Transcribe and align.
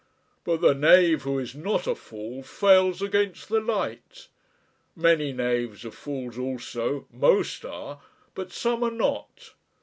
But 0.43 0.61
the 0.61 0.73
knave 0.73 1.21
who 1.21 1.37
is 1.37 1.53
not 1.53 1.85
a 1.85 1.93
fool 1.93 2.41
fails 2.41 3.03
against 3.03 3.49
the 3.49 3.59
light. 3.59 4.29
Many 4.95 5.31
knaves 5.31 5.85
are 5.85 5.91
fools 5.91 6.39
also 6.39 7.05
most 7.11 7.63
are 7.65 8.01
but 8.33 8.51
some 8.51 8.83
are 8.83 8.89
not. 8.89 9.53